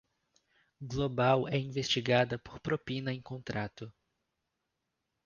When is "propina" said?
2.59-3.13